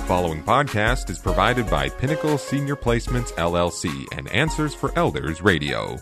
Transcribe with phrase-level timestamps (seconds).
[0.00, 5.98] The following podcast is provided by Pinnacle Senior Placements LLC and Answers for Elders Radio.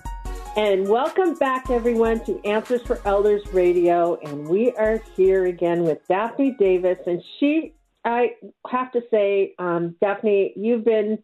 [0.56, 4.16] And welcome back, everyone, to Answers for Elders Radio.
[4.22, 6.98] And we are here again with Daphne Davis.
[7.08, 7.74] And she,
[8.04, 8.36] I
[8.70, 11.18] have to say, um, Daphne, you've been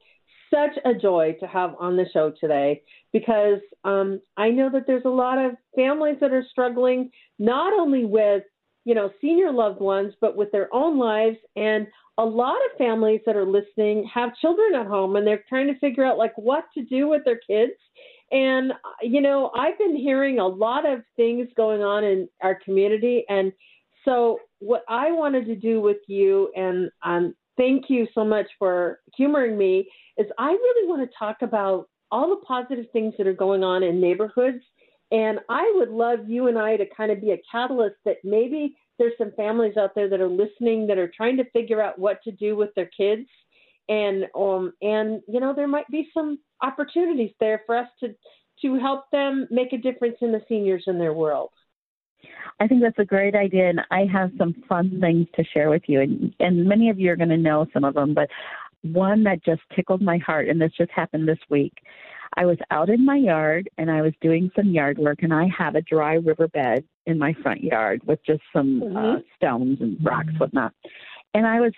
[0.52, 2.82] such a joy to have on the show today
[3.12, 8.04] because um, I know that there's a lot of families that are struggling not only
[8.04, 8.42] with
[8.84, 11.36] you know senior loved ones, but with their own lives.
[11.56, 11.86] And
[12.18, 15.78] a lot of families that are listening have children at home and they're trying to
[15.78, 17.72] figure out like what to do with their kids.
[18.32, 23.24] And you know i've been hearing a lot of things going on in our community.
[23.28, 23.52] And
[24.04, 29.00] so what i wanted to do with you and um, thank you so much for
[29.16, 33.34] humoring me is i really want to talk about all the positive things that are
[33.34, 34.62] going on in neighborhoods
[35.14, 38.76] and i would love you and i to kind of be a catalyst that maybe
[38.98, 42.22] there's some families out there that are listening that are trying to figure out what
[42.22, 43.26] to do with their kids
[43.88, 48.08] and um and you know there might be some opportunities there for us to
[48.60, 51.50] to help them make a difference in the seniors in their world
[52.60, 55.82] I think that's a great idea, and I have some fun things to share with
[55.86, 56.00] you.
[56.00, 58.30] And, and many of you are going to know some of them, but
[58.82, 61.72] one that just tickled my heart, and this just happened this week.
[62.36, 65.46] I was out in my yard and I was doing some yard work, and I
[65.56, 68.96] have a dry riverbed in my front yard with just some uh, mm-hmm.
[68.96, 70.72] uh, stones and rocks, whatnot.
[71.34, 71.72] And I was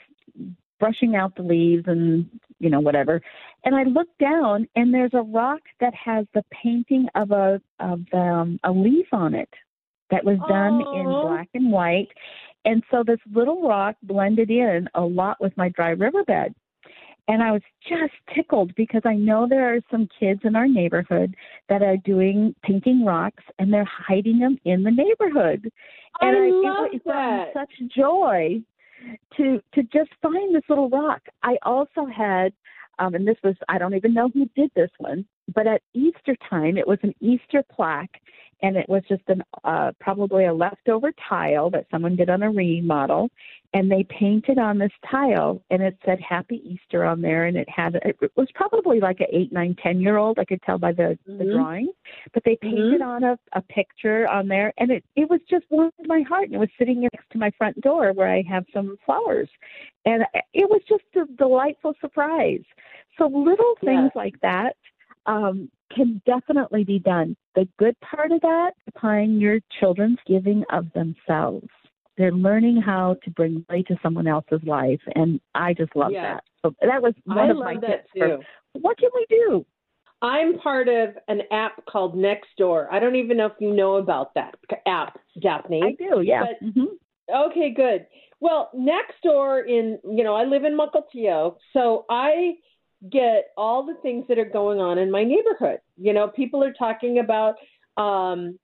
[0.79, 3.21] brushing out the leaves and you know whatever,
[3.65, 8.01] and I looked down and there's a rock that has the painting of a of
[8.13, 9.51] um, a leaf on it
[10.11, 11.01] that was done Aww.
[11.01, 12.09] in black and white.
[12.65, 16.55] And so this little rock blended in a lot with my dry riverbed.
[17.29, 21.35] And I was just tickled because I know there are some kids in our neighborhood
[21.69, 25.71] that are doing painting rocks and they're hiding them in the neighborhood.
[26.21, 27.49] And I, I love it that.
[27.53, 28.61] such joy
[29.37, 31.21] to to just find this little rock.
[31.43, 32.53] I also had
[32.99, 36.37] um, and this was I don't even know who did this one, but at Easter
[36.49, 38.21] time it was an Easter plaque
[38.63, 42.51] and it was just an uh, probably a leftover tile that someone did on a
[42.51, 43.31] remodel,
[43.75, 47.69] and they painted on this tile, and it said Happy Easter on there, and it
[47.69, 50.39] had it was probably like an eight, nine, ten year old.
[50.39, 51.39] I could tell by the mm-hmm.
[51.39, 51.93] the drawing,
[52.33, 53.09] but they painted mm-hmm.
[53.09, 56.55] on a, a picture on there, and it it was just warmed my heart, and
[56.55, 59.49] it was sitting next to my front door where I have some flowers,
[60.05, 60.23] and
[60.55, 62.65] it was just a delightful surprise.
[63.19, 64.23] So little things yeah.
[64.23, 64.77] like that
[65.27, 67.37] um, can definitely be done.
[67.55, 71.69] The good part of that, applying your children's giving of themselves.
[72.17, 76.35] They're learning how to bring light to someone else's life, and I just love yeah.
[76.35, 76.45] that.
[76.63, 78.09] So that was one I of my tips.
[78.17, 78.39] For,
[78.73, 79.67] what can we do?
[80.23, 82.87] I'm part of an app called Nextdoor.
[82.91, 84.55] I don't even know if you know about that
[84.87, 85.83] app, Daphne.
[85.85, 86.45] I do, yeah.
[86.61, 87.49] But, mm-hmm.
[87.51, 88.07] Okay, good.
[88.41, 92.55] Well, Nextdoor in you know I live in Mukilteo, so I
[93.11, 95.79] get all the things that are going on in my neighborhood.
[95.97, 97.57] You know, people are talking about,
[97.97, 98.59] um,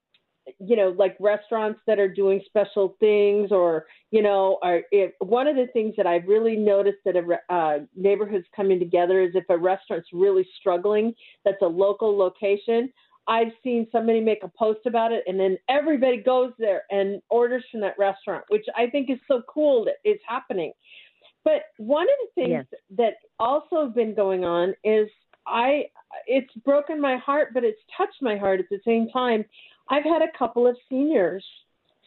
[0.58, 5.46] you know, like restaurants that are doing special things, or you know, are if one
[5.46, 9.44] of the things that I've really noticed that a uh, neighborhood's coming together is if
[9.48, 12.92] a restaurant's really struggling, that's a local location.
[13.28, 17.62] I've seen somebody make a post about it, and then everybody goes there and orders
[17.70, 20.72] from that restaurant, which I think is so cool that it's happening.
[21.44, 22.80] But one of the things yes.
[22.96, 25.08] that also been going on is
[25.46, 25.84] I
[26.26, 29.44] it's broken my heart, but it's touched my heart at the same time.
[29.88, 31.44] I've had a couple of seniors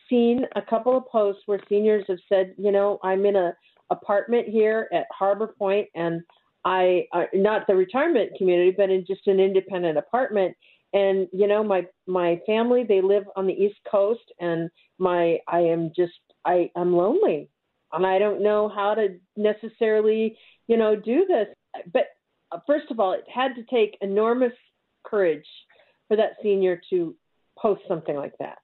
[0.09, 3.53] seen a couple of posts where seniors have said, you know, I'm in a
[3.89, 6.21] apartment here at Harbor Point and
[6.63, 10.55] I uh, not the retirement community, but in just an independent apartment.
[10.93, 15.59] And you know, my my family they live on the East Coast, and my I
[15.59, 16.13] am just
[16.45, 17.49] I I'm lonely
[17.93, 20.37] I don't know how to necessarily,
[20.67, 21.47] you know, do this.
[21.93, 22.07] But
[22.51, 24.53] uh, first of all, it had to take enormous
[25.03, 25.45] courage
[26.07, 27.15] for that senior to
[27.57, 28.57] post something like that.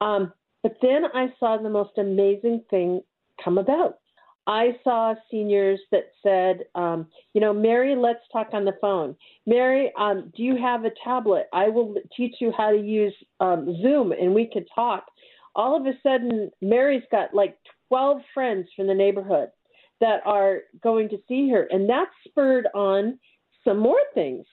[0.00, 3.00] Um, but then I saw the most amazing thing
[3.42, 3.98] come about.
[4.46, 9.14] I saw seniors that said, um, you know, Mary, let's talk on the phone.
[9.46, 11.48] Mary, um, do you have a tablet?
[11.52, 15.04] I will teach you how to use um, Zoom and we can talk.
[15.54, 19.48] All of a sudden, Mary's got like 12 friends from the neighborhood
[20.00, 21.66] that are going to see her.
[21.70, 23.18] And that spurred on
[23.64, 24.46] some more things.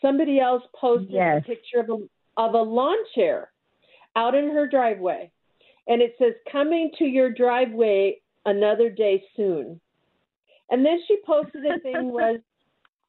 [0.00, 1.42] Somebody else posted yes.
[1.42, 3.50] a picture of a, of a lawn chair
[4.16, 5.30] out in her driveway.
[5.86, 9.80] And it says, coming to your driveway another day soon.
[10.70, 12.40] And then she posted a thing was,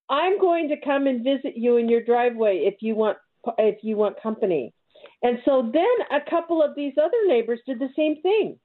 [0.10, 3.18] I'm going to come and visit you in your driveway if you want
[3.60, 4.74] if you want company.
[5.22, 8.58] And so then a couple of these other neighbors did the same thing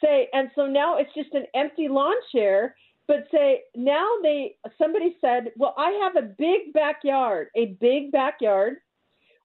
[0.00, 2.74] say, and so now it's just an empty lawn chair
[3.06, 8.78] but say now they somebody said, well, I have a big backyard, a big backyard.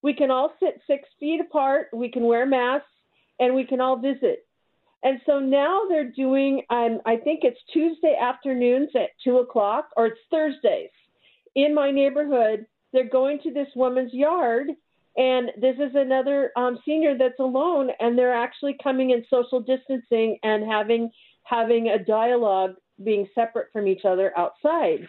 [0.01, 1.89] We can all sit six feet apart.
[1.93, 2.87] We can wear masks,
[3.39, 4.47] and we can all visit.
[5.03, 6.63] And so now they're doing.
[6.71, 10.89] Um, I think it's Tuesday afternoons at two o'clock, or it's Thursdays
[11.55, 12.65] in my neighborhood.
[12.93, 14.69] They're going to this woman's yard,
[15.17, 20.37] and this is another um, senior that's alone, and they're actually coming in social distancing
[20.43, 21.11] and having
[21.43, 25.07] having a dialogue being separate from each other outside.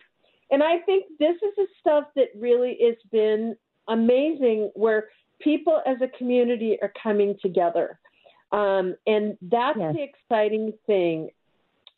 [0.50, 3.56] And I think this is the stuff that really has been
[3.88, 5.08] amazing where
[5.40, 7.98] people as a community are coming together.
[8.50, 9.94] Um, and that's yes.
[9.94, 11.30] the exciting thing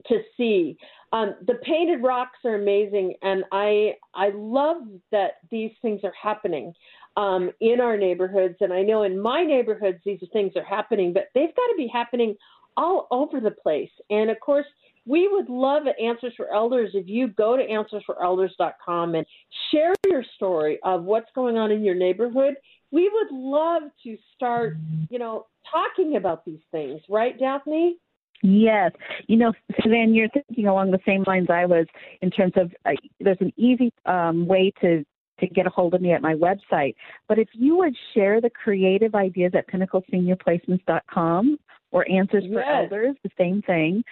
[0.06, 0.76] to see.
[1.12, 6.74] Um, the painted rocks are amazing, and I I love that these things are happening
[7.16, 8.56] um, in our neighborhoods.
[8.60, 11.88] And I know in my neighborhoods these things are happening, but they've got to be
[11.92, 12.36] happening
[12.76, 13.90] all over the place.
[14.10, 14.66] And of course,
[15.06, 19.26] we would love Answers for Elders if you go to answersforelders.com and
[19.70, 22.54] share your story of what's going on in your neighborhood.
[22.90, 24.76] We would love to start,
[25.10, 27.98] you know, talking about these things, right, Daphne?
[28.42, 28.92] Yes.
[29.26, 29.52] You know,
[29.82, 31.86] Suzanne, you're thinking along the same lines I was
[32.20, 32.90] in terms of uh,
[33.20, 35.04] there's an easy um, way to
[35.46, 36.94] to get a hold of me at my website.
[37.28, 41.58] But if you would share the creative ideas at pinnacleseniorplacements.com
[41.94, 42.52] or Answers yes.
[42.52, 44.02] for Elders, the same thing,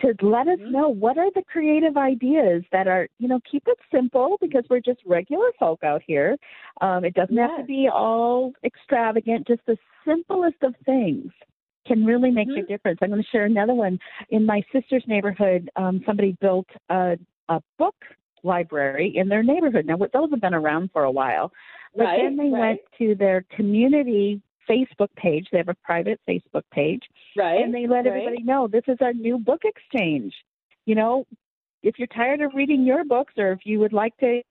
[0.00, 0.72] to let us mm-hmm.
[0.72, 4.80] know what are the creative ideas that are, you know, keep it simple because we're
[4.80, 6.36] just regular folk out here.
[6.80, 7.48] Um, it doesn't yes.
[7.48, 11.30] have to be all extravagant, just the simplest of things
[11.86, 12.64] can really make mm-hmm.
[12.64, 12.98] a difference.
[13.02, 13.98] I'm going to share another one.
[14.30, 17.16] In my sister's neighborhood, um, somebody built a,
[17.48, 17.96] a book
[18.42, 19.86] library in their neighborhood.
[19.86, 21.52] Now, those have been around for a while.
[21.96, 22.60] But right, then they right.
[22.60, 25.46] went to their community Facebook page.
[25.50, 27.02] They have a private Facebook page.
[27.36, 27.62] Right.
[27.62, 28.08] And they let right.
[28.08, 30.34] everybody know this is our new book exchange.
[30.86, 31.26] You know,
[31.82, 34.42] if you're tired of reading your books or if you would like to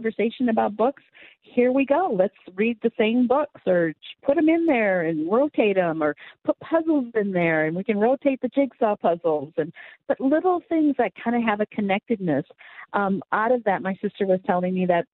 [0.00, 1.02] conversation about books,
[1.42, 2.14] here we go.
[2.16, 3.92] Let's read the same books or
[4.22, 6.14] put them in there and rotate them or
[6.44, 9.72] put puzzles in there and we can rotate the jigsaw puzzles and
[10.06, 12.44] but little things that kind of have a connectedness.
[12.92, 15.06] Um, out of that, my sister was telling me that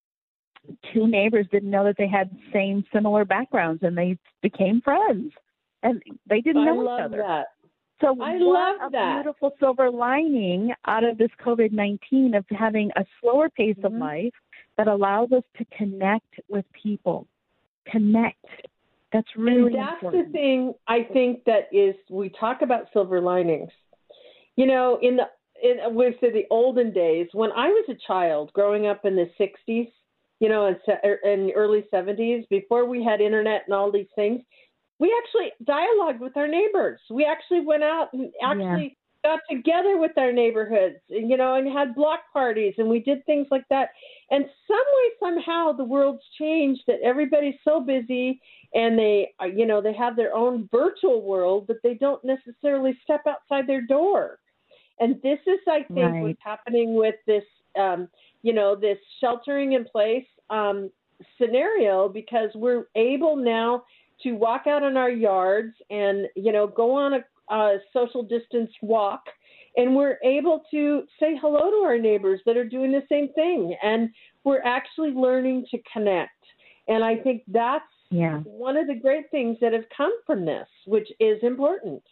[0.92, 5.32] two neighbors didn't know that they had same similar backgrounds and they became friends
[5.82, 7.18] and they didn't know each other.
[7.18, 7.46] That.
[8.00, 9.22] So I love a that.
[9.22, 13.86] beautiful silver lining out of this COVID nineteen of having a slower pace mm-hmm.
[13.86, 14.34] of life
[14.76, 17.26] that allows us to connect with people.
[17.90, 18.44] Connect.
[19.12, 20.26] That's really and that's important.
[20.26, 23.70] the thing I think that is we talk about silver linings.
[24.56, 25.24] You know, in the
[25.62, 29.30] in we say the olden days when I was a child growing up in the
[29.40, 29.90] '60s,
[30.40, 34.42] you know, in, er, in early '70s, before we had internet and all these things,
[34.98, 37.00] we actually dialogued with our neighbors.
[37.10, 41.94] We actually went out and actually got together with our neighborhoods, you know, and had
[41.94, 43.90] block parties and we did things like that.
[44.30, 48.40] And some way, somehow, the world's changed that everybody's so busy
[48.74, 52.96] and they, uh, you know, they have their own virtual world, but they don't necessarily
[53.02, 54.38] step outside their door.
[55.00, 56.22] And this is, I think, right.
[56.22, 57.44] what's happening with this,
[57.78, 58.08] um,
[58.42, 60.90] you know, this sheltering in place um,
[61.40, 63.84] scenario because we're able now
[64.22, 68.70] to walk out in our yards and, you know, go on a uh, social distance
[68.82, 69.22] walk,
[69.76, 73.76] and we're able to say hello to our neighbors that are doing the same thing,
[73.82, 74.10] and
[74.44, 76.30] we're actually learning to connect.
[76.88, 78.38] And I think that's yeah.
[78.40, 82.02] one of the great things that have come from this, which is important.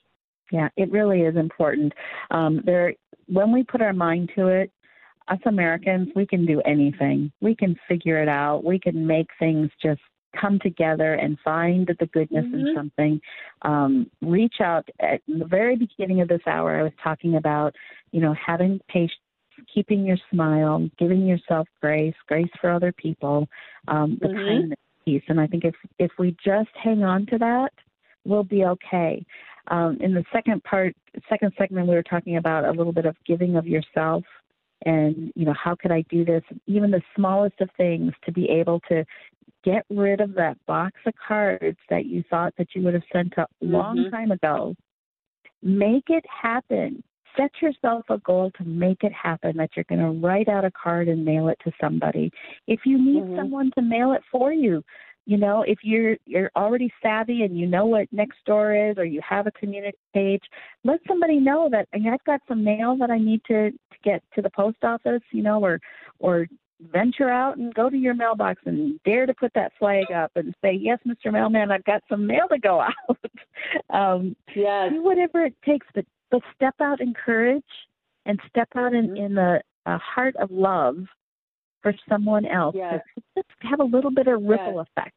[0.52, 1.92] Yeah, it really is important.
[2.30, 2.94] Um, there,
[3.26, 4.70] when we put our mind to it,
[5.28, 7.32] us Americans, we can do anything.
[7.40, 8.62] We can figure it out.
[8.62, 10.02] We can make things just
[10.40, 12.66] come together and find the goodness mm-hmm.
[12.66, 13.20] in something.
[13.62, 14.88] Um, reach out.
[15.00, 17.74] At the very beginning of this hour, I was talking about,
[18.12, 19.12] you know, having patience,
[19.72, 23.48] keeping your smile, giving yourself grace, grace for other people,
[23.88, 24.36] um, the mm-hmm.
[24.36, 25.22] kindness piece.
[25.28, 27.72] And I think if if we just hang on to that,
[28.24, 29.24] we'll be okay.
[29.68, 30.94] Um, in the second part,
[31.28, 34.24] second segment, we were talking about a little bit of giving of yourself
[34.84, 38.48] and you know how could i do this even the smallest of things to be
[38.48, 39.04] able to
[39.64, 43.32] get rid of that box of cards that you thought that you would have sent
[43.38, 44.14] a long mm-hmm.
[44.14, 44.74] time ago.
[45.62, 47.02] Make it happen.
[47.36, 50.70] Set yourself a goal to make it happen that you're going to write out a
[50.70, 52.30] card and mail it to somebody.
[52.68, 53.36] If you need mm-hmm.
[53.36, 54.84] someone to mail it for you,
[55.26, 59.06] you know, if you're you're already savvy and you know what next door is or
[59.06, 60.42] you have a community page,
[60.84, 64.42] let somebody know that I've got some mail that I need to, to get to
[64.42, 65.80] the post office, you know, or
[66.18, 66.46] or
[66.80, 70.54] venture out and go to your mailbox and dare to put that flag up and
[70.62, 71.32] say, "Yes, Mr.
[71.32, 73.18] Mailman, I've got some mail to go out."
[73.90, 74.92] um, yes.
[74.92, 77.62] Do whatever it takes, but but step out in courage
[78.26, 80.96] and step out in, in the a heart of love
[81.82, 82.74] for someone else.
[82.76, 83.00] Yes.
[83.36, 84.86] Just have a little bit of ripple Yes.
[84.96, 85.16] effect.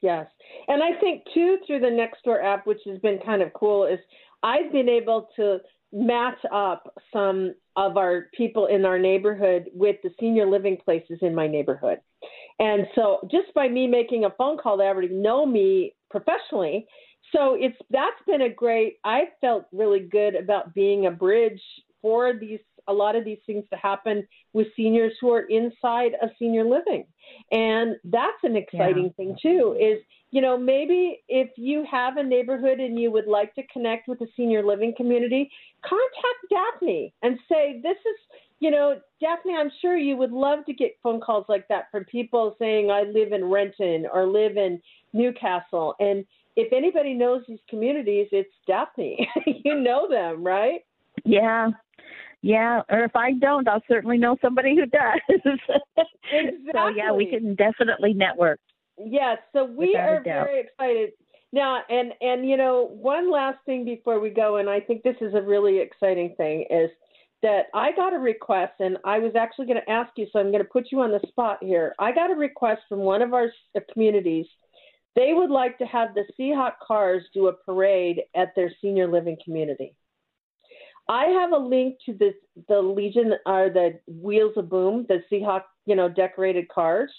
[0.00, 0.26] Yes.
[0.68, 3.98] And I think too through the Nextdoor app, which has been kind of cool, is
[4.42, 5.60] I've been able to
[5.94, 11.34] match up some of our people in our neighborhood with the senior living places in
[11.34, 11.98] my neighborhood.
[12.58, 16.86] And so just by me making a phone call, they already know me professionally.
[17.32, 21.60] So it's that's been a great I felt really good about being a bridge
[22.02, 26.30] for these a lot of these things to happen with seniors who are inside of
[26.38, 27.06] senior living.
[27.50, 29.98] And that's an exciting thing too is
[30.30, 34.18] you know maybe if you have a neighborhood and you would like to connect with
[34.18, 35.50] the senior living community,
[35.82, 40.72] contact Daphne and say this is you know, Daphne, I'm sure you would love to
[40.72, 44.80] get phone calls like that from people saying, I live in Renton or live in
[45.12, 45.94] Newcastle.
[46.00, 46.24] And
[46.56, 49.28] if anybody knows these communities, it's Daphne.
[49.64, 50.80] you know them, right?
[51.24, 51.70] Yeah.
[52.44, 55.56] Yeah, or if I don't, I'll certainly know somebody who does.
[56.72, 58.60] So yeah, we can definitely network.
[58.98, 61.12] Yes, so we are very excited.
[61.52, 65.16] Now, and and you know, one last thing before we go, and I think this
[65.22, 66.90] is a really exciting thing, is
[67.42, 70.50] that I got a request, and I was actually going to ask you, so I'm
[70.50, 71.94] going to put you on the spot here.
[71.98, 74.46] I got a request from one of our uh, communities.
[75.16, 79.38] They would like to have the Seahawk Cars do a parade at their senior living
[79.44, 79.94] community.
[81.08, 82.34] I have a link to this,
[82.68, 87.12] the Legion or the Wheels of Boom, the Seahawk, you know, decorated cars.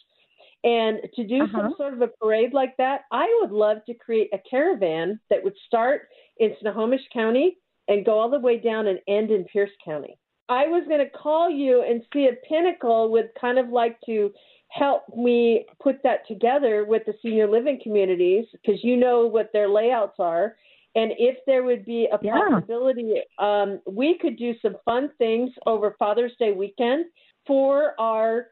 [0.63, 1.61] And to do Uh-huh.
[1.61, 5.43] some sort of a parade like that, I would love to create a caravan that
[5.43, 9.69] would start in Snohomish County and go all the way down and end in Pierce
[9.83, 10.17] County.
[10.49, 14.31] I was going to call you and see if Pinnacle would kind of like to
[14.69, 19.69] help me put that together with the senior living communities because you know what their
[19.69, 20.55] layouts are.
[20.95, 22.39] And if there would be a Yeah.
[22.49, 27.05] possibility, um, we could do some fun things over Father's Day weekend
[27.45, 28.51] for our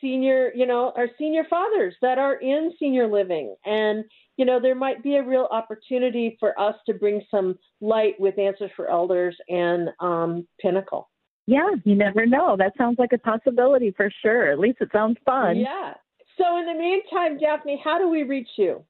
[0.00, 3.54] senior, you know, our senior fathers that are in senior living.
[3.64, 4.04] And,
[4.36, 8.38] you know, there might be a real opportunity for us to bring some light with
[8.38, 11.08] Answers for Elders and um, Pinnacle.
[11.46, 12.56] Yeah, you never know.
[12.56, 14.50] That sounds like a possibility for sure.
[14.50, 15.56] At least it sounds fun.
[15.56, 15.94] Yeah.
[16.38, 18.84] So in the meantime, Daphne, how do we reach you?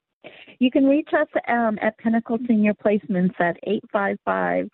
[0.59, 4.69] You can reach us um, at Pinnacle Senior Placements at 855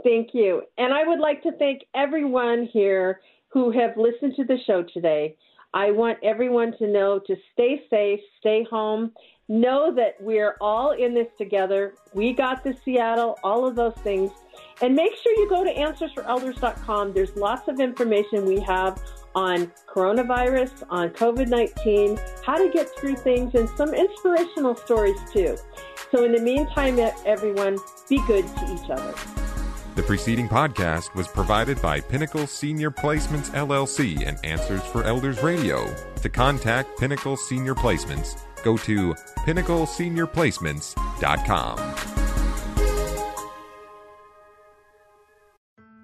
[0.03, 0.63] Thank you.
[0.77, 5.38] And I would like to thank everyone here who have listened to the show today.
[5.75, 9.12] I want everyone to know to stay safe, stay home,
[9.50, 11.96] know that we're all in this together.
[12.13, 14.32] We got the Seattle, all of those things.
[14.82, 17.12] And make sure you go to answersforelders.com.
[17.12, 19.03] There's lots of information we have
[19.36, 25.58] on coronavirus, on COVID 19, how to get through things, and some inspirational stories too.
[26.12, 27.77] So, in the meantime, everyone,
[28.08, 29.44] be good to each other.
[29.95, 35.87] The preceding podcast was provided by Pinnacle Senior Placements LLC and Answers for Elders Radio.
[36.21, 39.13] To contact Pinnacle Senior Placements, go to
[39.45, 42.14] pinnacleseniorplacements.com.